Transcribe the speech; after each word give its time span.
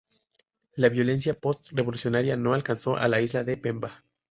La 0.73 0.89
violencia 0.89 1.35
post-revolucionaria 1.39 2.35
no 2.35 2.55
alcanzó 2.55 2.97
a 2.97 3.07
la 3.07 3.21
isla 3.21 3.43
de 3.43 3.55
Pemba. 3.57 4.03